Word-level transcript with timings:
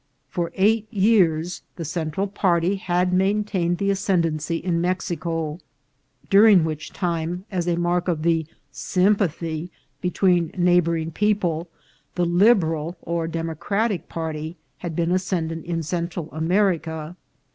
For 0.29 0.51
eight 0.55 0.91
years 0.91 1.61
the 1.75 1.85
Central 1.85 2.25
party 2.25 2.77
had 2.77 3.13
maintained 3.13 3.77
the 3.77 3.91
ascendancy 3.91 4.55
in 4.57 4.81
Mexico, 4.81 5.59
during 6.27 6.63
which 6.63 6.91
time, 6.91 7.45
as 7.51 7.67
a 7.67 7.75
mark 7.75 8.07
of 8.07 8.23
the 8.23 8.47
sympathy 8.71 9.69
between 10.01 10.53
neighbouring 10.57 11.11
people, 11.11 11.69
the 12.15 12.25
Lib 12.25 12.61
eral 12.61 12.95
or 13.03 13.27
Democratic 13.27 14.09
party 14.09 14.57
had 14.79 14.95
been 14.95 15.11
ascendant 15.11 15.65
in 15.65 15.83
Cen 15.83 16.07
tral 16.07 16.33
America. 16.35 17.15